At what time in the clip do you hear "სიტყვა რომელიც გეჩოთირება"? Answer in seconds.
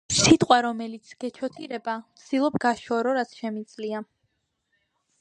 0.19-1.95